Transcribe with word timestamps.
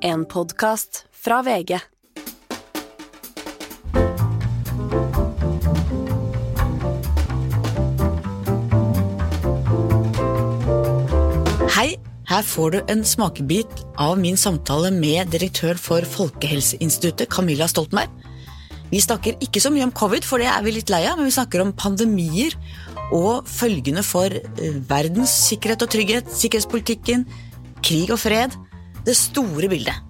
En 0.00 0.22
podkast 0.30 1.00
fra 1.10 1.40
VG. 1.42 1.72
Hei, 11.74 11.96
her 12.30 12.44
får 12.46 12.70
du 12.70 12.78
en 12.86 13.02
smakebit 13.02 13.66
av 13.98 14.20
min 14.20 14.38
samtale 14.38 14.92
med 14.94 15.32
direktør 15.34 15.74
for 15.74 16.06
Folkehelseinstituttet, 16.06 17.26
Camilla 17.26 17.66
Stoltenberg. 17.66 18.06
Vi 18.92 19.02
snakker 19.02 19.42
ikke 19.42 19.58
så 19.58 19.74
mye 19.74 19.88
om 19.88 19.90
covid, 19.90 20.22
for 20.22 20.38
det 20.38 20.46
er 20.46 20.62
vi 20.62 20.76
litt 20.78 20.94
lei 20.94 21.02
av, 21.08 21.18
men 21.18 21.26
vi 21.26 21.34
snakker 21.34 21.64
om 21.64 21.74
pandemier 21.74 22.54
og 23.10 23.50
følgende 23.50 24.06
for 24.06 24.30
eh, 24.30 24.78
verdens 24.86 25.34
sikkerhet 25.50 25.82
og 25.82 25.90
trygghet, 25.90 26.30
sikkerhetspolitikken, 26.38 27.26
krig 27.82 28.14
og 28.14 28.22
fred, 28.22 28.54
det 29.08 29.16
store 29.16 29.70
bildet. 29.72 30.04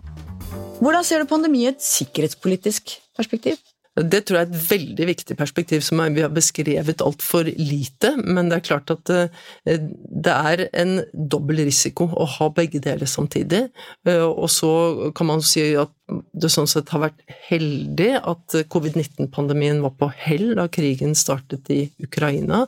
Hvordan 0.83 1.07
ser 1.07 1.23
du 1.23 1.31
pandemi 1.31 1.65
i 1.65 1.73
et 1.73 1.83
sikkerhetspolitisk 1.83 2.99
perspektiv? 3.19 3.59
Det 3.99 4.21
tror 4.27 4.39
jeg 4.39 4.47
er 4.47 4.53
et 4.53 4.69
veldig 4.71 5.07
viktig 5.09 5.37
perspektiv 5.39 5.83
som 5.83 6.01
vi 6.15 6.23
har 6.23 6.31
beskrevet 6.31 7.03
altfor 7.03 7.49
lite. 7.59 8.13
Men 8.23 8.51
det 8.51 8.61
er 8.61 8.67
klart 8.69 8.93
at 8.95 9.11
eh, 9.11 9.87
det 10.27 10.35
er 10.35 10.69
en 10.71 11.01
dobbel 11.13 11.65
risiko 11.67 12.07
å 12.07 12.27
ha 12.39 12.51
begge 12.55 12.83
deler 12.85 13.11
samtidig. 13.11 13.65
Eh, 14.07 14.23
og 14.23 14.47
så 14.55 14.71
kan 15.19 15.33
man 15.33 15.43
si 15.43 15.73
at 15.75 15.91
det 16.09 16.51
sånn 16.53 16.69
sett 16.71 16.91
har 16.95 17.03
vært 17.07 17.23
heldig 17.49 18.11
at 18.19 18.59
covid-19-pandemien 18.73 19.83
var 19.85 19.95
på 20.01 20.11
hell 20.25 20.55
da 20.59 20.69
krigen 20.73 21.15
startet 21.19 21.69
i 21.75 21.81
Ukraina, 22.05 22.65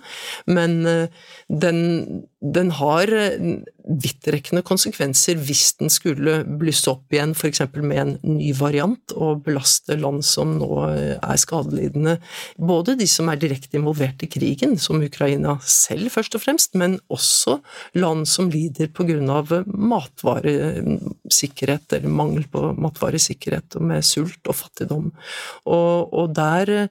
men 0.50 0.80
eh, 0.88 1.22
den, 1.48 1.80
den 2.40 2.74
har 2.78 3.10
vidtrekkende 3.90 4.62
konsekvenser 4.66 5.38
hvis 5.40 5.64
den 5.80 5.90
skulle 5.92 6.40
blusse 6.60 6.90
opp 6.92 7.12
igjen 7.14 7.32
f.eks. 7.34 7.62
med 7.80 8.00
en 8.02 8.12
ny 8.36 8.52
variant 8.56 9.14
og 9.16 9.42
belaste 9.46 9.96
land 9.98 10.24
som 10.26 10.56
nå 10.60 10.70
er 10.90 11.40
skadelidende. 11.40 12.18
Både 12.56 12.96
de 13.00 13.08
som 13.10 13.30
er 13.32 13.40
direkte 13.40 13.78
involvert 13.80 14.22
i 14.24 14.30
krigen, 14.30 14.76
som 14.78 15.02
Ukraina 15.02 15.56
selv 15.64 16.12
først 16.14 16.36
og 16.38 16.44
fremst, 16.44 16.76
men 16.78 16.98
også 17.12 17.58
land 17.98 18.28
som 18.30 18.50
lider 18.52 18.90
pga. 18.94 19.08
Matvaresikkerhet 21.30 21.92
eller 21.92 22.08
mangel 22.08 22.44
på 22.50 22.74
matvaresikkerhet 22.78 23.76
og 23.76 23.82
med 23.82 24.02
sult 24.04 24.46
og 24.48 24.54
fattigdom. 24.54 25.12
Og, 25.66 26.12
og 26.12 26.34
der 26.34 26.88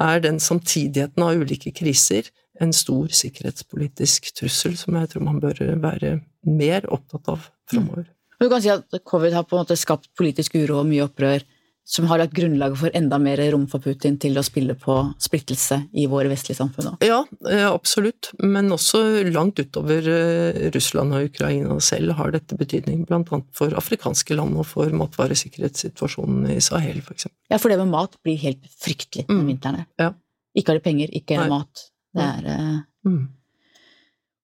er 0.00 0.20
den 0.20 0.40
samtidigheten 0.40 1.22
av 1.22 1.36
ulike 1.36 1.72
kriser 1.72 2.30
en 2.60 2.72
stor 2.72 3.08
sikkerhetspolitisk 3.08 4.32
trussel 4.34 4.76
som 4.76 4.96
jeg 4.96 5.10
tror 5.10 5.24
man 5.24 5.40
bør 5.40 5.58
være 5.82 6.20
mer 6.46 6.86
opptatt 6.88 7.28
av 7.28 7.48
framover. 7.70 8.06
Du 8.40 8.48
kan 8.50 8.62
si 8.62 8.70
at 8.70 9.02
covid 9.04 9.32
har 9.32 9.44
på 9.44 9.56
en 9.56 9.62
måte 9.62 9.76
skapt 9.76 10.10
politisk 10.18 10.56
uro 10.56 10.80
og 10.80 10.88
mye 10.88 11.04
opprør 11.06 11.42
som 11.84 12.06
har 12.06 12.20
lagt 12.20 12.34
grunnlaget 12.36 12.78
for 12.78 12.94
enda 12.94 13.18
mer 13.18 13.40
rom 13.52 13.64
for 13.70 13.82
Putin 13.82 14.14
til 14.22 14.38
å 14.38 14.44
spille 14.46 14.76
på 14.78 14.94
splittelse 15.22 15.80
i 15.98 16.06
våre 16.10 16.30
vestlige 16.30 16.60
samfunn? 16.60 16.92
Ja, 17.02 17.24
eh, 17.50 17.66
absolutt. 17.66 18.30
Men 18.38 18.70
også 18.72 19.02
langt 19.26 19.58
utover 19.58 20.06
eh, 20.12 20.70
Russland 20.74 21.16
og 21.16 21.26
Ukraina 21.32 21.80
selv 21.82 22.14
har 22.20 22.32
dette 22.36 22.58
betydning. 22.58 23.02
Blant 23.08 23.32
annet 23.34 23.50
for 23.58 23.74
afrikanske 23.78 24.38
land 24.38 24.60
og 24.62 24.68
for 24.70 24.94
matvaresikkerhetssituasjonen 25.02 26.54
i 26.54 26.60
Sahel, 26.62 27.02
f.eks. 27.02 27.28
Ja, 27.50 27.58
for 27.58 27.72
det 27.72 27.80
med 27.82 27.92
mat 27.92 28.16
blir 28.22 28.38
helt 28.44 28.64
fryktelig 28.78 29.26
om 29.28 29.42
mm. 29.42 29.46
vinteren. 29.50 29.84
Ja. 30.00 30.12
Ikke 30.54 30.72
har 30.72 30.80
de 30.80 30.86
penger, 30.86 31.12
ikke 31.18 31.38
har 31.38 31.50
de 31.50 31.56
mat. 31.58 31.86
Det 32.14 32.26
er 32.30 32.50
uh... 32.52 32.82
mm. 33.08 33.22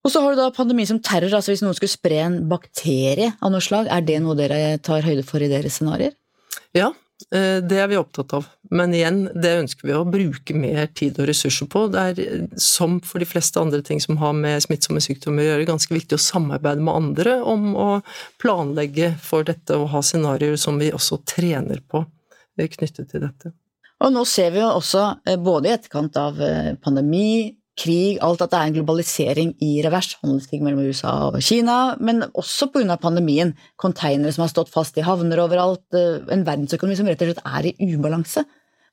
Og 0.07 0.13
så 0.15 0.21
har 0.25 0.33
du 0.33 0.39
da 0.41 0.53
pandemi 0.55 0.85
som 0.89 0.99
terror, 1.05 1.33
altså 1.37 1.53
hvis 1.53 1.61
noen 1.63 1.77
skulle 1.77 1.93
spre 1.93 2.23
en 2.25 2.39
bakterie 2.51 3.33
av 3.45 3.53
noe 3.53 3.63
slag, 3.63 3.91
er 3.93 4.05
det 4.07 4.23
noe 4.25 4.37
dere 4.39 4.79
tar 4.83 5.05
høyde 5.05 5.25
for 5.27 5.43
i 5.43 5.51
deres 5.51 5.79
scenarioer? 5.79 6.15
Ja, 6.77 6.93
Eh, 6.93 7.08
det 7.29 7.79
er 7.83 7.89
vi 7.91 7.99
opptatt 7.99 8.33
av, 8.37 8.47
men 8.71 8.93
igjen, 8.95 9.23
det 9.35 9.55
ønsker 9.63 9.89
vi 9.89 9.95
å 9.97 10.05
bruke 10.09 10.55
mer 10.57 10.87
tid 10.97 11.19
og 11.21 11.29
ressurser 11.31 11.69
på. 11.71 11.87
Det 11.93 12.03
er, 12.11 12.21
eh, 12.21 12.59
som 12.61 12.99
for 13.05 13.23
de 13.23 13.29
fleste 13.29 13.61
andre 13.61 13.81
ting 13.83 14.01
som 14.01 14.21
har 14.21 14.35
med 14.37 14.63
smittsomme 14.63 15.03
sykdommer 15.03 15.43
å 15.43 15.49
gjøre, 15.49 15.69
ganske 15.71 15.95
viktig 15.95 16.19
å 16.19 16.23
samarbeide 16.23 16.85
med 16.85 16.95
andre 16.95 17.39
om 17.43 17.73
å 17.77 17.89
planlegge 18.43 19.15
for 19.25 19.45
dette 19.49 19.77
og 19.77 19.91
ha 19.95 20.03
scenarioer 20.05 20.61
som 20.61 20.79
vi 20.79 20.93
også 20.93 21.23
trener 21.25 21.81
på 21.81 22.05
eh, 22.59 22.69
knyttet 22.69 23.11
til 23.11 23.25
dette. 23.25 23.55
Og 23.99 24.13
nå 24.15 24.23
ser 24.29 24.53
vi 24.55 24.61
jo 24.61 24.69
også, 24.77 25.09
både 25.43 25.69
i 25.69 25.75
etterkant 25.75 26.17
av 26.21 26.37
pandemi, 26.85 27.57
krig, 27.79 28.19
alt 28.25 28.43
at 28.45 28.53
det 28.53 28.59
er 28.59 28.71
en 28.71 28.77
globalisering 28.77 29.55
i 29.65 29.71
revers, 29.85 30.13
handelskrig 30.23 30.61
mellom 30.65 30.89
USA 30.91 31.15
og 31.31 31.41
Kina, 31.45 31.95
men 32.03 32.27
også 32.29 32.71
pga. 32.75 32.99
pandemien. 33.01 33.55
Konteinere 33.79 34.35
som 34.35 34.45
har 34.45 34.53
stått 34.53 34.73
fast 34.73 34.99
i 34.99 35.07
havner 35.07 35.45
overalt, 35.45 35.87
eh, 35.95 36.21
en 36.35 36.45
verdensøkonomi 36.45 36.99
som 36.99 37.07
rett 37.07 37.23
og 37.23 37.31
slett 37.31 37.45
er 37.47 37.71
i 37.71 37.95
ubalanse. 37.95 38.45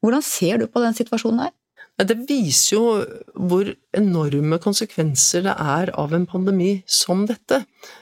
Hvordan 0.04 0.22
ser 0.22 0.58
du 0.62 0.68
på 0.68 0.84
den 0.84 0.94
situasjonen 0.94 1.48
her? 1.48 1.54
Det 1.96 2.16
viser 2.28 2.74
jo 2.74 2.88
hvor 3.48 3.70
enorme 3.96 4.58
konsekvenser 4.60 5.46
det 5.46 5.54
er 5.56 5.92
av 5.96 6.12
en 6.12 6.26
pandemi 6.28 6.82
som 6.92 7.22
dette. 7.30 7.62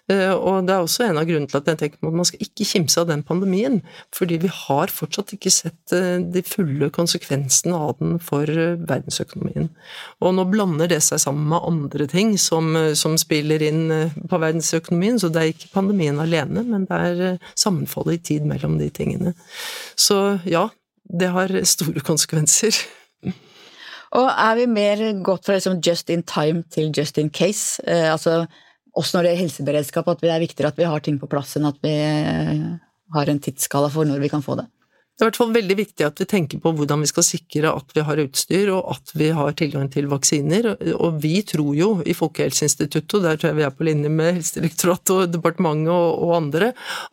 Eh, 0.09 0.33
og 0.33 0.65
det 0.65 0.73
er 0.73 0.81
også 0.81 1.05
en 1.05 1.19
av 1.21 1.27
grunnene 1.29 1.51
til 1.51 1.59
at 1.59 1.69
jeg 1.69 1.79
tenker 1.81 2.09
at 2.09 2.17
man 2.17 2.25
skal 2.25 2.41
ikke 2.41 2.65
kimse 2.65 3.03
av 3.03 3.11
den 3.11 3.21
pandemien. 3.27 3.83
Fordi 4.17 4.39
vi 4.41 4.49
har 4.49 4.89
fortsatt 4.89 5.35
ikke 5.37 5.53
sett 5.53 5.93
eh, 5.93 6.17
de 6.25 6.41
fulle 6.47 6.89
konsekvensene 6.95 7.77
av 7.77 7.93
den 8.01 8.17
for 8.17 8.49
eh, 8.49 8.81
verdensøkonomien. 8.81 9.69
Og 10.25 10.33
nå 10.39 10.47
blander 10.49 10.89
det 10.89 11.03
seg 11.05 11.21
sammen 11.21 11.45
med 11.53 11.69
andre 11.69 12.09
ting 12.09 12.33
som, 12.41 12.73
som 12.97 13.13
spiller 13.21 13.61
inn 13.61 13.85
på 14.25 14.41
verdensøkonomien, 14.41 15.21
så 15.21 15.29
det 15.29 15.43
er 15.43 15.53
ikke 15.53 15.73
pandemien 15.77 16.17
alene, 16.23 16.65
men 16.65 16.89
det 16.89 16.97
er 17.11 17.39
sammenfallet 17.53 18.17
i 18.17 18.25
tid 18.33 18.49
mellom 18.49 18.79
de 18.81 18.89
tingene. 18.89 19.37
Så 19.93 20.39
ja, 20.49 20.71
det 21.05 21.29
har 21.37 21.59
store 21.69 22.01
konsekvenser. 22.01 22.81
Og 24.13 24.29
er 24.29 24.59
vi 24.59 24.67
mer 24.69 25.01
gått 25.25 25.47
fra 25.47 25.57
liksom 25.57 25.79
just 25.81 26.11
in 26.13 26.21
time 26.29 26.61
til 26.73 26.91
just 26.93 27.17
in 27.17 27.31
case? 27.33 27.81
Eh, 27.87 28.11
altså 28.11 28.43
også 28.93 29.17
når 29.17 29.25
det 29.25 29.31
er 29.31 29.41
helseberedskap, 29.41 30.09
at 30.09 30.21
det 30.21 30.29
er 30.29 30.43
viktigere 30.43 30.69
at 30.69 30.77
vi 30.77 30.85
har 30.85 31.01
ting 31.01 31.17
på 31.21 31.29
plass 31.31 31.55
enn 31.57 31.65
at 31.65 31.79
vi 31.81 31.93
eh, 31.97 32.67
har 33.15 33.29
en 33.29 33.41
tidsskala 33.41 33.89
for 33.93 34.05
når 34.05 34.21
vi 34.21 34.29
kan 34.29 34.45
få 34.45 34.59
det? 34.59 34.67
Det 35.13 35.21
er 35.21 35.27
i 35.27 35.29
hvert 35.29 35.37
fall 35.37 35.51
veldig 35.53 35.75
viktig 35.77 36.05
at 36.07 36.17
vi 36.17 36.25
tenker 36.25 36.57
på 36.57 36.71
hvordan 36.73 37.03
vi 37.03 37.07
skal 37.11 37.25
sikre 37.27 37.69
at 37.69 37.91
vi 37.93 38.01
har 38.01 38.21
utstyr, 38.23 38.71
og 38.73 38.95
at 38.95 39.11
vi 39.13 39.27
har 39.37 39.53
tilgang 39.59 39.91
til 39.93 40.07
vaksiner. 40.09 40.71
Og 40.95 41.19
vi 41.21 41.35
tror 41.45 41.75
jo 41.77 41.89
i 42.01 42.15
Folkehelseinstituttet, 42.17 43.19
og 43.19 43.27
der 43.27 43.37
tror 43.37 43.51
jeg 43.51 43.59
vi 43.59 43.65
er 43.67 43.75
på 43.77 43.85
linje 43.85 44.09
med 44.09 44.39
Helsedirektoratet 44.39 45.13
og 45.13 45.35
departementet 45.35 45.93
og, 45.93 46.33
andre, 46.33 46.71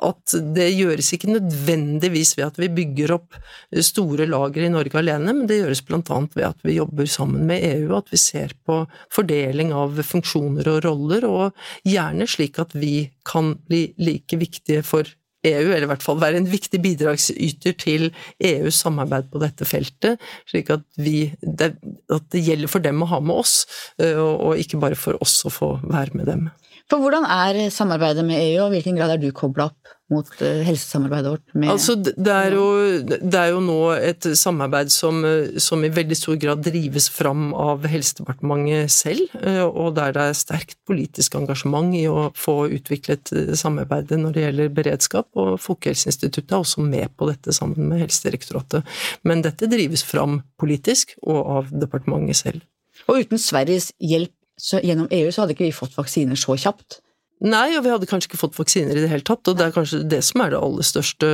at 0.08 0.36
det 0.56 0.70
gjøres 0.78 1.12
ikke 1.12 1.34
nødvendigvis 1.34 2.32
ved 2.38 2.46
at 2.46 2.62
vi 2.62 2.70
bygger 2.80 3.14
opp 3.18 3.36
store 3.84 4.24
lagre 4.32 4.64
i 4.64 4.72
Norge 4.72 4.96
alene, 4.96 5.36
men 5.36 5.44
det 5.50 5.60
gjøres 5.60 5.84
annet 6.00 6.40
ved 6.40 6.48
at 6.48 6.64
vi 6.64 6.80
jobber 6.80 7.04
sammen 7.18 7.44
med 7.52 7.68
EU, 7.68 7.92
at 8.00 8.08
vi 8.08 8.24
ser 8.24 8.56
på 8.64 8.80
fordeling 9.12 9.76
av 9.76 10.00
funksjoner 10.00 10.72
og 10.72 10.84
roller, 10.88 11.28
og 11.28 11.64
gjerne 11.84 12.24
slik 12.24 12.64
at 12.64 12.72
vi 12.72 13.10
kan 13.28 13.58
bli 13.68 13.90
like 14.00 14.40
viktige 14.40 14.80
for 14.88 15.04
EU, 15.48 15.70
eller 15.70 15.86
i 15.86 15.90
hvert 15.90 16.04
fall 16.04 16.20
være 16.20 16.40
en 16.40 16.48
viktig 16.50 16.80
bidragsyter 16.84 17.76
til 17.80 18.08
EUs 18.44 18.80
samarbeid 18.84 19.30
på 19.32 19.40
dette 19.42 19.68
feltet, 19.68 20.20
slik 20.50 20.72
at, 20.74 20.84
vi, 21.00 21.30
det, 21.40 21.72
at 22.12 22.26
det 22.34 22.44
gjelder 22.44 22.72
for 22.72 22.84
dem 22.84 23.00
å 23.00 23.08
ha 23.12 23.22
med 23.24 23.40
oss, 23.40 23.62
og, 24.00 24.34
og 24.34 24.60
ikke 24.60 24.80
bare 24.82 24.98
for 24.98 25.20
oss 25.24 25.38
å 25.48 25.52
få 25.54 25.72
være 25.86 26.20
med 26.20 26.28
dem. 26.28 26.50
For 26.90 26.98
hvordan 26.98 27.22
er 27.22 27.68
samarbeidet 27.70 28.24
med 28.26 28.40
EU, 28.40 28.64
og 28.64 28.72
hvilken 28.74 28.96
grad 28.98 29.14
er 29.14 29.20
du 29.22 29.30
kobla 29.34 29.68
opp 29.70 29.96
mot 30.10 30.26
eh, 30.42 30.64
helsesamarbeidet 30.66 31.30
vårt? 31.30 31.52
Altså, 31.70 31.94
det 32.00 32.32
er, 32.34 32.56
jo, 32.56 32.64
det 33.06 33.38
er 33.38 33.52
jo 33.52 33.60
nå 33.62 33.76
et 33.94 34.26
samarbeid 34.38 34.90
som, 34.90 35.22
som, 35.62 35.84
i 35.86 35.92
veldig 35.94 36.18
stor 36.18 36.40
grad 36.42 36.64
drives 36.66 37.06
fram 37.14 37.52
av 37.54 37.86
Helsedepartementet 37.90 38.90
selv, 38.90 39.30
eh, 39.38 39.62
og 39.62 39.94
der 40.00 40.16
det 40.16 40.24
er 40.32 40.40
sterkt 40.40 40.74
politisk 40.90 41.38
engasjement 41.38 41.94
i 41.94 42.08
å 42.10 42.26
få 42.34 42.56
utviklet 42.74 43.30
eh, 43.38 43.54
samarbeidet 43.58 44.18
når 44.18 44.34
det 44.34 44.44
gjelder 44.48 44.74
beredskap, 44.80 45.30
og 45.38 45.60
Folkehelseinstituttet 45.62 46.56
er 46.56 46.64
også 46.64 46.82
med 46.82 47.14
på 47.14 47.30
dette 47.30 47.54
sammen 47.54 47.92
med 47.92 48.02
Helsedirektoratet. 48.02 48.98
Men 49.22 49.46
dette 49.46 49.70
drives 49.70 50.02
fram 50.06 50.40
politisk 50.58 51.14
og 51.22 51.40
av 51.60 51.70
departementet 51.70 52.42
selv. 52.42 52.66
Og 53.06 53.22
uten 53.22 53.40
Sveriges 53.40 53.92
hjelp 54.02 54.34
gjennom 54.80 55.08
EU 55.10 55.30
så 55.30 55.44
hadde 55.44 55.56
ikke 55.56 55.68
vi 55.68 55.76
fått 55.76 55.96
vaksiner 55.98 56.38
så 56.38 56.56
kjapt? 56.60 57.00
Nei, 57.40 57.70
og 57.78 57.86
vi 57.86 57.92
hadde 57.92 58.08
kanskje 58.08 58.28
ikke 58.28 58.42
fått 58.42 58.58
vaksiner 58.58 58.98
i 58.98 59.00
det 59.00 59.08
hele 59.08 59.24
tatt, 59.24 59.48
og 59.48 59.56
det 59.56 59.64
er 59.64 59.72
kanskje 59.72 60.02
det 60.12 60.20
som 60.26 60.42
er 60.44 60.52
det 60.52 60.60
aller 60.60 60.84
største 60.84 61.28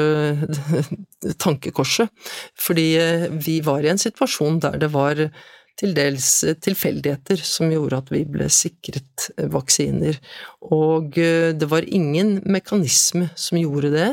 tankekorset. 1.42 2.12
Fordi 2.62 2.86
eh, 3.00 3.26
vi 3.42 3.58
var 3.66 3.82
i 3.82 3.90
en 3.90 3.98
situasjon 3.98 4.60
der 4.62 4.78
det 4.84 4.92
var 4.94 5.24
til 5.76 5.92
dels 5.96 6.28
tilfeldigheter 6.64 7.42
som 7.44 7.72
gjorde 7.72 7.98
at 8.00 8.12
vi 8.14 8.22
ble 8.36 8.46
sikret 8.52 9.26
vaksiner. 9.52 10.20
Og 10.70 11.18
eh, 11.20 11.50
det 11.58 11.68
var 11.74 11.86
ingen 11.90 12.38
mekanisme 12.46 13.28
som 13.34 13.58
gjorde 13.60 13.92
det. 13.96 14.08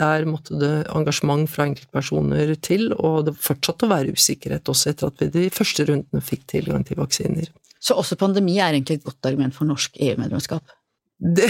Der 0.00 0.24
måtte 0.24 0.56
det 0.58 0.72
engasjement 0.96 1.44
fra 1.52 1.68
enkeltpersoner 1.68 2.54
til, 2.64 2.88
og 2.96 3.28
det 3.28 3.36
fortsatte 3.36 3.84
å 3.84 3.92
være 3.92 4.16
usikkerhet 4.16 4.72
også 4.72 4.94
etter 4.94 5.12
at 5.12 5.20
vi 5.22 5.32
de 5.34 5.48
første 5.52 5.84
rundene 5.92 6.24
fikk 6.24 6.48
tilgang 6.56 6.88
til 6.88 7.04
vaksiner. 7.04 7.52
Så 7.80 7.94
også 7.98 8.18
pandemi 8.18 8.58
er 8.58 8.74
egentlig 8.74 8.98
et 8.98 9.06
godt 9.06 9.30
argument 9.30 9.54
for 9.54 9.68
norsk 9.68 9.96
EU-medlemskap? 10.00 10.74
Det, 11.18 11.48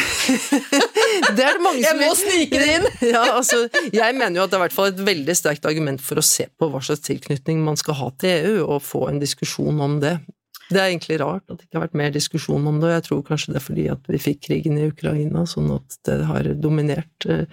det 1.36 1.44
er 1.44 1.58
det 1.58 1.60
mange 1.60 1.82
som 1.84 1.98
Jeg 2.00 2.00
må 2.00 2.14
snike 2.16 2.60
det 2.60 2.68
inn! 2.78 2.86
Ja, 3.12 3.24
altså, 3.36 3.66
jeg 3.92 4.16
mener 4.16 4.40
jo 4.40 4.46
at 4.46 4.52
det 4.52 4.56
er 4.56 4.62
i 4.62 4.64
hvert 4.64 4.76
fall 4.76 4.92
et 4.94 5.02
veldig 5.10 5.36
sterkt 5.36 5.68
argument 5.68 6.00
for 6.04 6.20
å 6.20 6.24
se 6.24 6.48
på 6.48 6.70
hva 6.72 6.80
slags 6.84 7.04
tilknytning 7.04 7.60
man 7.64 7.76
skal 7.80 7.98
ha 8.00 8.08
til 8.20 8.48
EU, 8.48 8.62
og 8.64 8.84
få 8.84 9.06
en 9.10 9.20
diskusjon 9.20 9.80
om 9.84 9.98
det. 10.04 10.16
Det 10.68 10.76
er 10.76 10.90
egentlig 10.90 11.16
rart 11.22 11.46
at 11.48 11.56
det 11.56 11.66
ikke 11.66 11.78
har 11.78 11.84
vært 11.86 11.96
mer 11.96 12.12
diskusjon 12.12 12.66
om 12.68 12.78
det, 12.80 12.90
og 12.90 12.94
jeg 12.94 13.04
tror 13.06 13.20
kanskje 13.24 13.54
det 13.54 13.60
er 13.60 13.64
fordi 13.64 13.84
at 13.92 14.08
vi 14.12 14.20
fikk 14.20 14.40
krigen 14.50 14.76
i 14.76 14.88
Ukraina, 14.90 15.44
sånn 15.48 15.70
at 15.78 15.96
det 16.04 16.18
har 16.28 16.48
dominert 16.60 17.28
eh, 17.28 17.46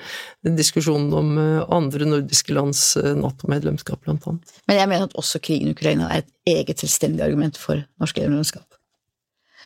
diskusjonen 0.43 1.13
om 1.15 1.29
eh, 1.39 1.61
andre 1.73 2.09
nordiske 2.09 2.55
lands 2.55 2.81
eh, 2.99 3.13
Nato-medlemskap, 3.15 4.01
blant 4.03 4.27
annet. 4.27 4.55
Men 4.67 4.81
jeg 4.81 4.91
mener 4.91 5.07
at 5.07 5.15
også 5.21 5.39
krigen 5.43 5.71
i 5.71 5.75
Ukraina 5.77 6.09
er 6.11 6.25
et 6.25 6.57
eget 6.57 6.83
selvstendig 6.83 7.23
argument 7.23 7.59
for 7.61 7.85
norsk 8.03 8.19
EU-medlemskap. 8.19 8.67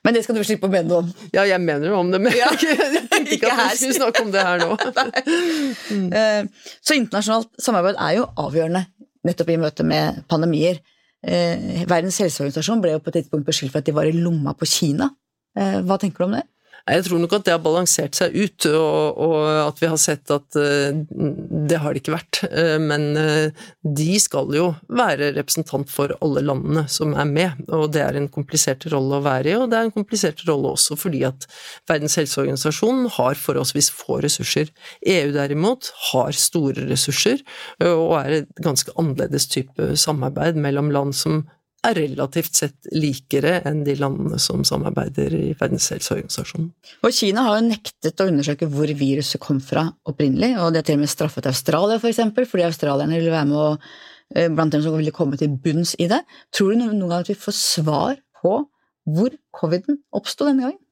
Men 0.06 0.16
det 0.16 0.22
skal 0.24 0.38
du 0.38 0.45
slippe 0.48 0.69
å 0.69 0.72
mene 0.72 0.88
noe 0.88 1.02
om. 1.04 1.10
Ja, 1.34 1.44
jeg 1.50 1.60
mener 1.63 1.90
jo 1.90 1.98
om 2.04 2.13
det, 2.13 2.22
men 2.24 2.38
Ja. 2.38 2.54
jeg 2.62 3.02
tenkte 3.10 3.36
Ikke 3.36 3.50
at 3.52 3.74
vi 3.74 3.81
skulle 3.81 3.98
snakke 4.04 4.24
om 4.28 4.31
det 4.36 4.45
her 4.45 4.62
nå. 4.62 4.78
mm. 5.98 6.54
Så 6.80 6.95
internasjonalt 6.95 7.50
samarbeid 7.60 7.98
er 7.98 8.16
jo 8.22 8.30
avgjørende 8.45 8.86
nettopp 9.28 9.52
i 9.52 9.60
møte 9.60 9.84
med 9.84 10.22
pandemier. 10.31 10.80
Eh, 11.27 11.83
Verdens 11.89 12.18
helseorganisasjon 12.24 12.81
ble 12.83 12.94
jo 12.95 13.01
på 13.04 13.12
et 13.12 13.19
tidspunkt 13.19 13.48
beskyldt 13.50 13.74
for 13.74 13.81
at 13.81 13.89
de 13.89 13.95
var 13.95 14.07
i 14.07 14.13
lomma 14.16 14.54
på 14.56 14.68
Kina. 14.69 15.10
Eh, 15.57 15.80
Hva 15.83 15.98
tenker 16.00 16.24
du 16.24 16.30
om 16.30 16.38
det? 16.38 16.45
Jeg 16.90 17.06
tror 17.06 17.22
nok 17.22 17.34
at 17.38 17.46
det 17.46 17.54
har 17.54 17.62
balansert 17.64 18.18
seg 18.18 18.36
ut, 18.36 18.66
og, 18.72 19.20
og 19.22 19.36
at 19.68 19.82
vi 19.82 19.90
har 19.92 20.00
sett 20.02 20.32
at 20.34 20.58
eh, 20.60 20.98
det 21.70 21.80
har 21.82 21.94
det 21.94 22.02
ikke 22.02 22.16
vært. 22.16 22.42
Eh, 22.50 22.78
Men 22.82 23.06
eh, 23.20 23.68
de 23.84 24.10
skal 24.22 24.50
jo 24.56 24.72
være 24.88 25.32
representant 25.38 25.92
for 25.92 26.16
alle 26.24 26.44
landene 26.46 26.86
som 26.92 27.14
er 27.14 27.30
med, 27.30 27.62
og 27.68 27.92
det 27.96 28.04
er 28.06 28.20
en 28.20 28.30
komplisert 28.32 28.88
rolle 28.94 29.20
å 29.20 29.26
være 29.26 29.54
i, 29.54 29.58
og 29.60 29.70
det 29.72 29.80
er 29.80 29.90
en 29.90 29.96
komplisert 29.96 30.44
rolle 30.50 30.74
også 30.76 30.98
fordi 31.00 31.24
at 31.28 31.48
Verdens 31.90 32.18
helseorganisasjon 32.20 33.06
har 33.18 33.40
forholdsvis 33.40 33.92
få 33.94 34.20
ressurser. 34.26 34.72
EU 35.06 35.32
derimot 35.36 35.92
har 36.10 36.36
store 36.38 36.88
ressurser, 36.90 37.44
og 37.86 38.18
er 38.22 38.42
et 38.42 38.52
ganske 38.64 38.94
annerledes 39.00 39.48
type 39.52 39.94
samarbeid 40.00 40.60
mellom 40.60 40.92
land 40.94 41.16
som 41.18 41.44
er 41.88 41.96
relativt 41.96 42.58
sett 42.60 42.90
likere 42.92 43.60
enn 43.68 43.84
de 43.88 43.96
landene 44.00 44.40
som 44.42 44.66
samarbeider 44.68 45.36
i 45.38 45.46
Verdens 45.60 45.90
helseorganisasjon. 45.94 46.70
Og 47.06 47.16
Kina 47.16 47.46
har 47.48 47.60
jo 47.60 47.70
nektet 47.70 48.20
å 48.20 48.28
undersøke 48.31 48.68
hvor 48.72 48.92
viruset 49.00 49.42
kom 49.44 49.62
fra 49.64 49.86
opprinnelig, 50.10 50.56
og 50.60 50.74
de 50.74 50.81
har 50.81 50.88
til 50.88 51.00
og 51.00 51.06
med 51.06 51.14
straffet 51.14 51.50
Australia, 51.50 52.00
for 52.02 52.12
eksempel, 52.12 52.48
fordi 52.50 52.68
australierne 52.68 53.20
ville 53.20 53.34
være 53.34 53.50
med 53.52 53.62
å, 53.62 53.70
eh, 54.36 54.50
blant 54.50 54.76
dem 54.76 54.84
som 54.84 54.98
ville 54.98 55.16
komme 55.16 55.40
til 55.40 55.56
bunns 55.56 55.96
i 56.00 56.10
det. 56.12 56.22
Tror 56.52 56.74
du 56.74 56.84
noen 56.84 57.00
gang 57.08 57.20
at 57.22 57.31
vi 57.31 57.40
får 57.40 57.56
svar 57.56 58.20
på 58.42 58.60
hvor 59.10 59.34
coviden 59.56 60.04
oppsto 60.14 60.46
denne 60.46 60.68
gangen? 60.68 60.84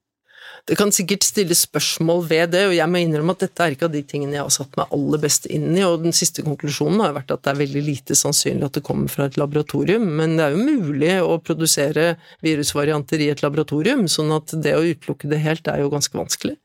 Det 0.67 0.75
kan 0.75 0.91
sikkert 0.91 1.23
stilles 1.23 1.61
spørsmål 1.63 2.25
ved 2.27 2.51
det, 2.51 2.65
og 2.67 2.75
jeg 2.75 2.91
må 2.91 2.99
innrømme 2.99 3.35
at 3.37 3.45
dette 3.45 3.63
er 3.63 3.75
ikke 3.75 3.87
av 3.87 3.93
de 3.93 4.01
tingene 4.07 4.35
jeg 4.35 4.43
har 4.43 4.53
satt 4.53 4.75
meg 4.79 4.91
aller 4.97 5.21
best 5.23 5.47
inn 5.47 5.69
i, 5.77 5.83
og 5.87 6.03
den 6.03 6.15
siste 6.15 6.43
konklusjonen 6.43 7.03
har 7.05 7.15
vært 7.15 7.31
at 7.35 7.45
det 7.45 7.53
er 7.53 7.61
veldig 7.61 7.83
lite 7.87 8.17
sannsynlig 8.19 8.67
at 8.67 8.79
det 8.79 8.85
kommer 8.87 9.11
fra 9.11 9.29
et 9.29 9.39
laboratorium, 9.39 10.05
men 10.19 10.35
det 10.35 10.47
er 10.47 10.57
jo 10.57 10.67
mulig 10.67 11.13
å 11.23 11.39
produsere 11.39 12.09
virusvarianter 12.45 13.23
i 13.23 13.31
et 13.31 13.43
laboratorium, 13.45 14.07
sånn 14.11 14.35
at 14.35 14.55
det 14.63 14.75
å 14.75 14.83
utelukke 14.83 15.31
det 15.31 15.43
helt 15.45 15.71
er 15.71 15.85
jo 15.85 15.91
ganske 15.93 16.19
vanskelig. 16.19 16.57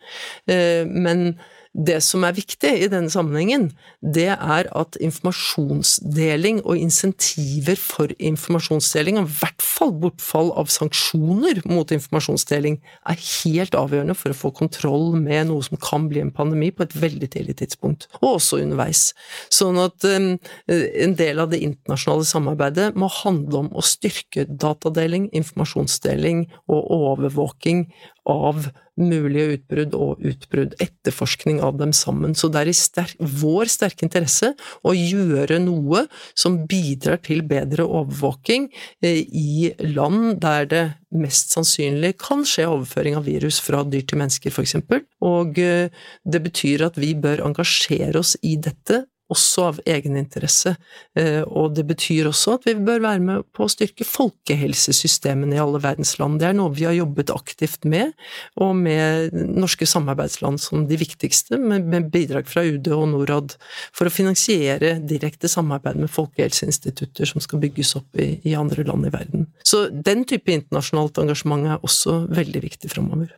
Eh, 0.51 0.83
Men 0.87 1.37
det 1.73 2.03
som 2.05 2.25
er 2.27 2.35
viktig 2.37 2.71
i 2.85 2.89
denne 2.93 3.09
sammenhengen, 3.13 3.71
det 4.05 4.29
er 4.35 4.67
at 4.77 4.99
informasjonsdeling 5.01 6.61
og 6.67 6.77
insentiver 6.77 7.79
for 7.81 8.13
informasjonsdeling, 8.19 9.17
og 9.19 9.31
i 9.31 9.39
hvert 9.41 9.65
fall 9.65 9.95
bortfall 10.03 10.53
av 10.61 10.69
sanksjoner 10.73 11.63
mot 11.71 11.95
informasjonsdeling, 11.97 12.77
er 13.09 13.25
helt 13.25 13.77
avgjørende 13.79 14.17
for 14.19 14.35
å 14.35 14.39
få 14.43 14.53
kontroll 14.61 15.17
med 15.17 15.49
noe 15.49 15.65
som 15.65 15.81
kan 15.81 16.11
bli 16.13 16.21
en 16.21 16.35
pandemi 16.35 16.69
på 16.77 16.85
et 16.85 16.97
veldig 16.99 17.33
tidlig 17.33 17.57
tidspunkt, 17.63 18.09
og 18.21 18.37
også 18.37 18.61
underveis. 18.61 19.09
Sånn 19.49 19.81
at 19.81 20.05
en 20.05 21.17
del 21.17 21.41
av 21.41 21.55
det 21.55 21.63
internasjonale 21.65 22.29
samarbeidet 22.29 22.93
må 23.01 23.09
handle 23.23 23.65
om 23.65 23.73
å 23.73 23.87
styrke 23.87 24.45
datadeling, 24.45 25.31
informasjonsdeling 25.33 26.47
og 26.69 26.93
overvåking 27.01 27.87
av 28.29 28.69
mulige 29.01 29.57
utbrudd 29.57 29.95
og 29.97 30.25
utbrudd, 30.27 30.75
etterforskning 30.83 31.63
av 31.65 31.79
dem 31.81 31.95
sammen. 31.97 32.35
Så 32.37 32.51
det 32.53 32.63
er 32.63 32.71
i 32.73 32.77
sterk, 32.77 33.15
vår 33.19 33.71
sterke 33.73 34.05
interesse 34.07 34.53
å 34.85 34.95
gjøre 34.97 35.61
noe 35.63 36.05
som 36.39 36.61
bidrar 36.69 37.23
til 37.25 37.45
bedre 37.49 37.87
overvåking 37.87 38.69
eh, 39.05 39.23
i 39.25 39.73
land 39.95 40.43
der 40.43 40.69
det 40.69 40.85
mest 41.13 41.53
sannsynlig 41.53 42.15
kan 42.21 42.45
skje 42.49 42.69
overføring 42.71 43.19
av 43.19 43.27
virus 43.29 43.61
fra 43.65 43.83
dyr 43.85 44.05
til 44.09 44.21
mennesker, 44.21 44.53
f.eks. 44.53 44.77
Og 45.25 45.61
eh, 45.61 45.89
det 46.25 46.45
betyr 46.45 46.87
at 46.89 47.01
vi 47.01 47.15
bør 47.19 47.45
engasjere 47.49 48.21
oss 48.21 48.37
i 48.43 48.57
dette 48.61 49.05
også 49.33 49.65
av 49.71 49.81
egeninteresse. 49.89 50.75
Eh, 51.19 51.43
Og 51.43 51.75
det 51.77 51.85
betyr 51.89 52.29
også 52.31 52.55
at 52.59 52.67
vi 52.69 52.75
bør 52.79 53.03
være 53.05 53.21
med 53.25 53.47
på 53.57 53.65
å 53.67 53.73
styrke 53.73 54.05
folkehelsesystemene 54.07 55.57
i 55.57 55.61
alle 55.63 55.81
verdens 55.83 56.15
land. 56.21 56.39
Det 56.41 56.49
er 56.51 56.57
noe 56.57 56.73
vi 56.77 56.87
har 56.87 56.97
jobbet 56.97 57.33
aktivt 57.35 57.85
med, 57.89 58.13
og 58.61 58.77
med 58.79 59.33
norske 59.33 59.87
samarbeidsland 59.89 60.61
som 60.63 60.87
de 60.89 60.99
viktigste, 61.01 61.59
med 61.59 62.11
bidrag 62.13 62.49
fra 62.51 62.65
UD 62.65 62.89
og 62.95 63.09
Norad, 63.13 63.57
for 63.93 64.09
å 64.09 64.15
finansiere 64.15 64.99
direkte 65.09 65.51
samarbeid 65.51 66.01
med 66.03 66.13
folkehelseinstitutter 66.13 67.29
som 67.29 67.43
skal 67.45 67.63
bygges 67.63 67.95
opp 68.01 68.19
i, 68.21 68.35
i 68.45 68.57
andre 68.59 68.85
land 68.89 69.07
i 69.09 69.13
verden. 69.15 69.47
Så 69.67 69.87
den 69.93 70.25
type 70.29 70.53
internasjonalt 70.53 71.19
engasjement 71.23 71.67
er 71.69 71.87
også 71.87 72.27
veldig 72.33 72.63
viktig 72.65 72.91
framover. 72.93 73.33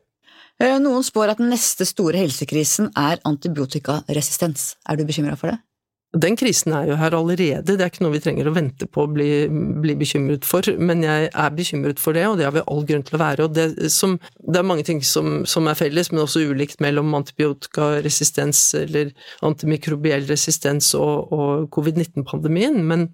Eh, 0.62 0.76
Noen 0.78 1.02
spår 1.02 1.32
at 1.32 1.40
den 1.42 1.50
neste 1.50 1.86
store 1.88 2.20
helsekrisen 2.22 2.92
er 2.94 3.18
antibiotikaresistens. 3.26 4.74
Er 4.88 4.96
du 4.96 5.04
bekymra 5.08 5.34
for 5.40 5.50
det? 5.50 5.58
Den 6.14 6.36
krisen 6.38 6.74
er 6.76 6.86
jo 6.86 6.96
her 6.98 7.14
allerede, 7.16 7.64
det 7.66 7.82
er 7.82 7.90
ikke 7.90 8.04
noe 8.04 8.14
vi 8.14 8.20
trenger 8.22 8.46
å 8.46 8.54
vente 8.54 8.86
på 8.86 9.02
å 9.02 9.10
bli, 9.10 9.28
bli 9.82 9.96
bekymret 9.98 10.46
for, 10.46 10.66
men 10.78 11.02
jeg 11.02 11.30
er 11.30 11.56
bekymret 11.56 11.98
for 12.02 12.14
det, 12.14 12.22
og 12.28 12.38
det 12.38 12.46
har 12.46 12.54
vi 12.54 12.62
all 12.70 12.84
grunn 12.86 13.02
til 13.06 13.16
å 13.18 13.22
være. 13.22 13.48
Og 13.48 13.56
det, 13.56 13.66
som, 13.90 14.14
det 14.38 14.60
er 14.60 14.68
mange 14.68 14.86
ting 14.86 15.02
som, 15.06 15.42
som 15.50 15.66
er 15.70 15.78
felles, 15.78 16.12
men 16.12 16.22
også 16.22 16.44
ulikt 16.52 16.84
mellom 16.84 17.10
antibiotikaresistens 17.18 18.62
eller 18.78 19.10
antimikrobiell 19.46 20.28
resistens 20.30 20.92
og, 20.98 21.34
og 21.34 21.66
covid-19-pandemien. 21.74 22.78
Men 22.86 23.08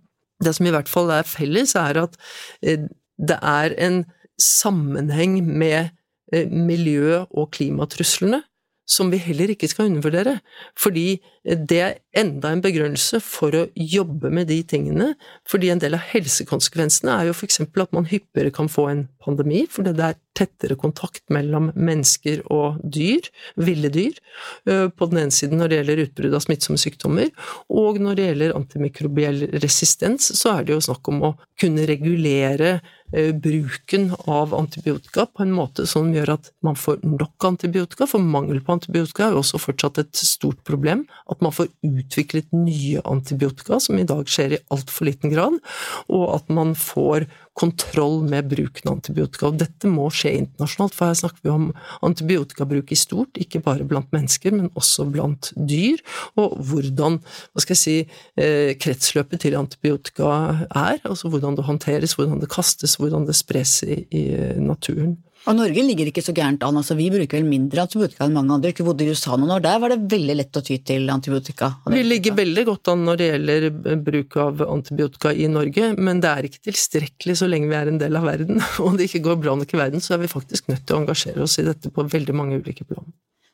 det 0.44 0.52
som 0.58 0.68
i 0.68 0.74
hvert 0.74 0.90
fall 0.90 1.12
er 1.14 1.28
felles, 1.28 1.72
er 1.80 2.02
at 2.04 2.20
eh, 2.60 2.84
det 3.16 3.40
er 3.40 3.76
en 3.80 4.02
sammenheng 4.40 5.40
med 5.48 5.94
eh, 6.34 6.52
miljø- 6.52 7.24
og 7.30 7.52
klimatruslene 7.56 8.42
som 8.90 9.10
vi 9.12 9.20
heller 9.22 9.52
ikke 9.52 9.68
skal 9.70 9.90
undervurdere. 9.90 10.38
Fordi 10.78 11.20
det 11.44 11.78
er 11.80 11.98
enda 12.20 12.50
en 12.52 12.62
begrunnelse 12.64 13.20
for 13.24 13.54
å 13.56 13.66
jobbe 13.78 14.32
med 14.34 14.50
de 14.50 14.58
tingene. 14.66 15.12
Fordi 15.48 15.70
en 15.72 15.80
del 15.80 15.96
av 15.96 16.02
helsekonsekvensene 16.10 17.14
er 17.14 17.30
jo 17.30 17.36
f.eks. 17.36 17.62
at 17.62 17.94
man 17.96 18.08
hyppigere 18.10 18.52
kan 18.54 18.68
få 18.68 18.88
en 18.90 19.06
pandemi, 19.22 19.62
fordi 19.70 19.94
det 19.96 20.08
er 20.10 20.18
tettere 20.36 20.76
kontakt 20.80 21.22
mellom 21.32 21.70
mennesker 21.76 22.42
og 22.52 22.80
dyr, 22.82 23.26
ville 23.60 23.90
dyr, 23.92 24.16
øh, 24.70 24.88
på 24.90 25.10
den 25.10 25.24
ene 25.24 25.34
siden 25.34 25.60
når 25.60 25.70
det 25.70 25.80
gjelder 25.80 26.04
utbrudd 26.06 26.36
av 26.36 26.44
smittsomme 26.44 26.80
sykdommer, 26.80 27.32
og 27.68 28.00
når 28.02 28.18
det 28.18 28.28
gjelder 28.28 28.56
antimikrobiell 28.56 29.44
resistens, 29.62 30.30
så 30.38 30.56
er 30.56 30.66
det 30.66 30.76
jo 30.76 30.86
snakk 30.90 31.12
om 31.12 31.22
å 31.30 31.34
kunne 31.60 31.86
regulere 31.88 32.78
bruken 33.10 34.10
av 34.30 34.54
antibiotika 34.54 35.26
på 35.26 35.42
en 35.42 35.52
måte 35.54 35.86
som 35.90 36.12
gjør 36.14 36.36
at 36.36 36.50
man 36.64 36.78
får 36.78 37.00
nok 37.06 37.46
antibiotika, 37.48 38.06
for 38.06 38.22
mangel 38.22 38.60
på 38.64 38.76
antibiotika 38.76 39.26
er 39.26 39.34
jo 39.34 39.42
også 39.42 39.60
fortsatt 39.62 39.98
et 40.02 40.22
stort 40.22 40.62
problem. 40.66 41.06
At 41.30 41.42
man 41.42 41.54
får 41.54 41.70
utviklet 41.86 42.50
nye 42.54 43.02
antibiotika, 43.04 43.80
som 43.82 43.98
i 43.98 44.06
dag 44.06 44.30
skjer 44.30 44.56
i 44.56 44.62
altfor 44.70 45.10
liten 45.10 45.34
grad, 45.34 45.58
og 46.08 46.26
at 46.36 46.52
man 46.54 46.76
får 46.78 47.26
kontroll 47.60 48.20
med 48.28 48.48
bruken 48.50 48.88
av 48.88 48.98
antibiotika. 48.98 49.50
Og 49.50 49.60
dette 49.60 49.90
må 49.90 50.08
skje 50.14 50.32
internasjonalt, 50.38 50.96
for 50.96 51.10
her 51.10 51.18
snakker 51.20 51.44
vi 51.44 51.52
om 51.52 51.68
antibiotikabruk 52.06 52.92
i 52.94 52.98
stort, 52.98 53.40
ikke 53.40 53.62
bare 53.64 53.86
blant 53.88 54.10
mennesker, 54.14 54.54
men 54.56 54.70
også 54.78 55.06
blant 55.12 55.52
dyr, 55.56 56.00
og 56.40 56.56
hvordan, 56.70 57.20
hva 57.52 57.64
skal 57.64 57.76
jeg 57.76 57.82
si, 57.84 57.96
eh, 58.40 58.72
kretsløpet 58.80 59.44
til 59.44 59.58
antibiotika 59.58 60.30
er, 60.66 61.00
altså 61.04 61.30
hvordan 61.32 61.58
det 61.58 61.68
håndteres, 61.68 62.16
hvordan 62.18 62.40
det 62.42 62.52
kastes, 62.52 62.96
hvordan 63.00 63.26
det 63.28 63.36
spres 63.38 63.80
i, 63.84 64.02
i 64.10 64.24
naturen. 64.60 65.18
Og 65.48 65.56
Norge 65.56 65.82
ligger 65.84 66.10
ikke 66.10 66.22
så 66.24 66.34
gærent 66.36 66.62
an. 66.66 66.76
altså 66.76 66.94
Vi 66.98 67.08
bruker 67.12 67.38
vel 67.38 67.48
mindre 67.48 67.86
antibiotika 67.86 68.26
enn 68.26 68.34
mange 68.36 68.52
andre. 68.56 68.72
Ikke 68.74 68.84
bodde 68.84 69.06
i 69.06 69.14
USA 69.14 69.38
noen 69.40 69.54
år. 69.56 69.62
Der 69.64 69.78
var 69.80 69.94
det 69.94 70.00
veldig 70.12 70.36
lett 70.36 70.60
å 70.60 70.62
ty 70.64 70.76
til 70.84 71.08
antibiotika. 71.12 71.70
Vi 71.88 72.02
ligger 72.04 72.36
veldig 72.36 72.66
godt 72.68 72.92
an 72.92 73.06
når 73.08 73.20
det 73.20 73.30
gjelder 73.30 73.96
bruk 74.10 74.36
av 74.44 74.60
antibiotika 74.68 75.32
i 75.32 75.48
Norge, 75.52 75.94
men 75.96 76.20
det 76.20 76.34
er 76.34 76.50
ikke 76.50 76.64
tilstrekkelig 76.68 77.38
så 77.40 77.48
lenge 77.48 77.72
vi 77.72 77.78
er 77.80 77.92
en 77.92 78.02
del 78.02 78.20
av 78.20 78.28
verden. 78.28 78.60
Og 78.84 79.00
det 79.00 79.08
ikke 79.08 79.24
går 79.30 79.40
bra 79.46 79.56
nok 79.56 79.72
i 79.74 79.80
verden, 79.80 80.04
så 80.04 80.16
er 80.16 80.24
vi 80.26 80.32
faktisk 80.32 80.68
nødt 80.72 80.84
til 80.84 80.98
å 80.98 81.02
engasjere 81.04 81.48
oss 81.48 81.56
i 81.62 81.66
dette 81.66 81.92
på 81.94 82.04
veldig 82.04 82.36
mange 82.36 82.60
ulike 82.60 82.84
plan. 82.84 83.09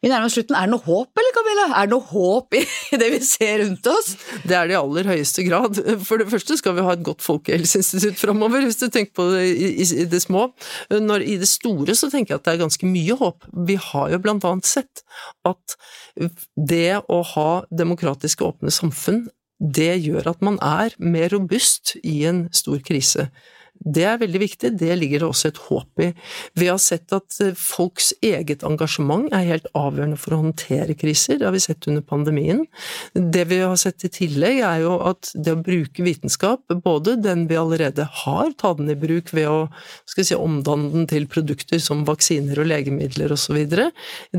Vi 0.06 0.10
nærmer 0.12 0.28
oss 0.28 0.36
slutten. 0.36 0.54
Er 0.54 0.68
det 0.68 0.70
noe 0.70 0.86
håp, 0.86 1.18
eller 1.18 1.32
Camilla? 1.34 1.62
Er 1.74 1.88
det 1.88 1.96
noe 1.96 2.06
håp 2.12 2.54
i 2.54 2.60
det 3.00 3.08
vi 3.10 3.18
ser 3.26 3.56
rundt 3.64 3.88
oss? 3.90 4.12
Det 4.46 4.54
er 4.54 4.68
det 4.68 4.76
i 4.76 4.78
aller 4.78 5.08
høyeste 5.10 5.42
grad. 5.48 5.80
For 6.06 6.22
det 6.22 6.28
første 6.30 6.54
skal 6.60 6.76
vi 6.76 6.84
ha 6.86 6.92
et 6.94 7.02
godt 7.08 7.24
folkehelseinstitutt 7.26 8.20
framover, 8.20 8.62
hvis 8.62 8.78
du 8.78 8.86
tenker 8.86 9.16
på 9.18 9.26
det 9.32 9.48
i, 9.50 10.04
det 10.06 10.20
små. 10.22 10.44
Når, 10.94 11.24
I 11.26 11.40
det 11.42 11.50
store 11.50 11.96
så 11.98 12.06
tenker 12.12 12.36
jeg 12.36 12.38
at 12.38 12.46
det 12.46 12.54
er 12.54 12.62
ganske 12.62 12.92
mye 12.92 13.18
håp. 13.18 13.50
Vi 13.66 13.80
har 13.88 14.14
jo 14.14 14.22
blant 14.22 14.46
annet 14.46 14.70
sett 14.70 15.02
at 15.48 15.74
det 16.54 17.00
å 17.10 17.18
ha 17.34 17.50
demokratiske 17.74 18.46
åpne 18.46 18.70
samfunn 18.70 19.24
det 19.58 19.94
gjør 20.04 20.30
at 20.36 20.42
man 20.44 20.60
er 20.62 20.94
mer 21.02 21.32
robust 21.32 21.96
i 22.04 22.20
en 22.28 22.44
stor 22.54 22.78
krise. 22.86 23.30
Det 23.86 24.02
er 24.02 24.18
veldig 24.18 24.40
viktig, 24.42 24.72
det 24.80 24.94
ligger 24.98 25.22
det 25.22 25.28
også 25.28 25.50
et 25.52 25.60
håp 25.68 26.02
i. 26.02 26.08
Vi 26.58 26.66
har 26.66 26.80
sett 26.82 27.12
at 27.14 27.36
eh, 27.44 27.54
folks 27.54 28.10
eget 28.24 28.64
engasjement 28.66 29.28
er 29.34 29.46
helt 29.46 29.68
avgjørende 29.78 30.18
for 30.18 30.34
å 30.34 30.40
håndtere 30.40 30.96
kriser, 30.98 31.38
det 31.38 31.46
har 31.46 31.54
vi 31.54 31.62
sett 31.62 31.86
under 31.86 32.02
pandemien. 32.02 32.64
Det 33.14 33.44
vi 33.50 33.60
har 33.62 33.76
sett 33.78 34.02
i 34.08 34.10
tillegg 34.12 34.62
er 34.66 34.82
jo 34.82 34.96
at 35.06 35.30
det 35.34 35.54
å 35.54 35.60
bruke 35.62 36.02
vitenskap, 36.02 36.64
både 36.82 37.14
den 37.22 37.46
vi 37.50 37.58
allerede 37.60 38.08
har, 38.24 38.50
ta 38.58 38.72
den 38.74 38.90
i 38.90 38.98
bruk 38.98 39.30
ved 39.36 39.46
å 39.50 39.60
si, 40.10 40.34
omdanne 40.34 40.90
den 40.90 41.06
til 41.10 41.28
produkter 41.30 41.78
som 41.82 42.02
vaksiner 42.08 42.58
og 42.62 42.70
legemidler 42.72 43.34
osv., 43.36 43.58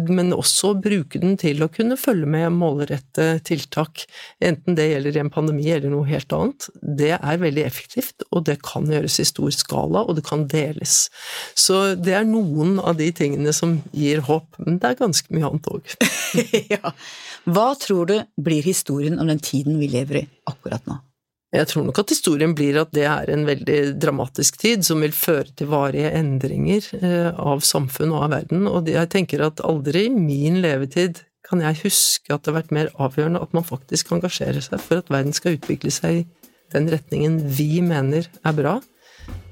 men 0.07 0.35
også 0.35 0.73
bruke 0.81 1.21
den 1.23 1.37
til 1.39 1.63
å 1.63 1.69
kunne 1.71 1.97
følge 1.99 2.27
med 2.29 2.51
målrette 2.57 3.29
tiltak, 3.47 4.03
enten 4.43 4.75
det 4.77 4.89
gjelder 4.91 5.17
i 5.17 5.23
en 5.23 5.31
pandemi 5.33 5.69
eller 5.71 5.93
noe 5.93 6.07
helt 6.09 6.33
annet. 6.35 6.67
Det 6.81 7.13
er 7.15 7.41
veldig 7.41 7.63
effektivt, 7.63 8.27
og 8.31 8.45
det 8.49 8.59
kan 8.65 8.87
gjøres 8.91 9.19
i 9.21 9.27
stor 9.37 9.53
skala, 9.55 10.03
og 10.03 10.17
det 10.17 10.25
kan 10.27 10.47
deles. 10.49 11.07
Så 11.55 11.95
det 11.95 12.17
er 12.17 12.27
noen 12.27 12.77
av 12.81 12.97
de 12.99 13.11
tingene 13.15 13.53
som 13.55 13.79
gir 13.93 14.25
håp, 14.27 14.49
men 14.65 14.81
det 14.81 14.91
er 14.91 15.01
ganske 15.01 15.33
mye 15.33 15.49
annet 15.49 15.71
òg. 15.71 15.97
ja. 16.75 16.93
Hva 17.47 17.67
tror 17.79 18.09
du 18.09 18.17
blir 18.43 18.65
historien 18.65 19.19
om 19.21 19.29
den 19.29 19.39
tiden 19.39 19.77
vi 19.79 19.91
lever 19.93 20.23
i 20.23 20.27
akkurat 20.49 20.83
nå? 20.89 20.99
Jeg 21.55 21.69
tror 21.71 21.85
nok 21.87 22.01
at 22.01 22.11
historien 22.11 22.51
blir 22.57 22.75
at 22.81 22.89
det 22.91 23.05
er 23.07 23.29
en 23.31 23.45
veldig 23.47 23.79
dramatisk 24.01 24.57
tid 24.59 24.83
som 24.83 24.99
vil 24.99 25.13
føre 25.15 25.47
til 25.55 25.69
varige 25.71 26.11
endringer 26.17 26.89
eh, 26.99 27.29
av 27.31 27.63
samfunn 27.63 28.11
og 28.11 28.25
av 28.25 28.33
verden, 28.35 28.67
og 28.67 28.89
jeg 28.91 29.07
tenker 29.13 29.45
at 29.45 29.63
aldri 29.63 30.09
i 30.09 30.13
min 30.13 30.59
levetid 30.65 31.23
kan 31.47 31.63
jeg 31.63 31.79
huske 31.85 32.33
at 32.33 32.43
det 32.43 32.51
har 32.51 32.57
vært 32.59 32.75
mer 32.75 32.91
avgjørende 32.99 33.39
at 33.39 33.55
man 33.55 33.63
faktisk 33.63 34.11
engasjerer 34.11 34.59
seg 34.65 34.83
for 34.83 34.99
at 34.99 35.11
verden 35.13 35.35
skal 35.35 35.55
utvikle 35.55 35.93
seg 35.93 36.19
i 36.19 36.25
den 36.75 36.89
retningen 36.91 37.39
vi 37.55 37.79
mener 37.79 38.27
er 38.27 38.55
bra, 38.57 38.75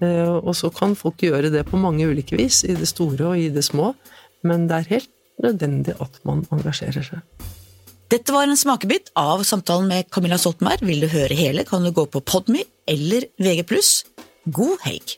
og 0.06 0.54
så 0.58 0.70
kan 0.76 0.96
folk 1.00 1.24
gjøre 1.24 1.52
det 1.54 1.66
på 1.70 1.80
mange 1.80 2.08
ulike 2.08 2.38
vis, 2.40 2.64
i 2.68 2.76
det 2.76 2.88
store 2.90 3.32
og 3.32 3.40
i 3.40 3.50
det 3.54 3.64
små, 3.66 3.94
men 4.46 4.68
det 4.70 4.80
er 4.80 4.92
helt 4.96 5.12
nødvendig 5.44 5.96
at 6.02 6.20
man 6.28 6.44
engasjerer 6.54 7.06
seg. 7.06 7.24
Dette 8.14 8.34
var 8.36 8.46
en 8.46 8.60
smakebit 8.60 9.10
av 9.18 9.42
samtalen 9.48 9.90
med 9.90 10.12
Camilla 10.14 10.38
Stoltenberg. 10.38 10.86
Vil 10.86 11.02
du 11.02 11.10
høre 11.10 11.34
hele, 11.34 11.66
kan 11.66 11.82
du 11.82 11.90
gå 11.96 12.06
på 12.06 12.22
Podmy 12.22 12.62
eller 12.86 13.26
VG+. 13.42 13.66
God 14.46 14.78
helg! 14.86 15.18